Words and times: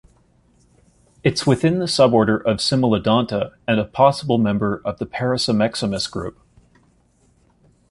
It's 1.23 1.45
within 1.45 1.77
the 1.77 1.85
suborder 1.85 2.43
of 2.43 2.57
Cimolodonta, 2.57 3.53
and 3.67 3.79
a 3.79 3.85
possible 3.85 4.39
member 4.39 4.81
of 4.83 4.97
the 4.97 5.05
Paracimexomys 5.05 6.09
group. 6.09 6.39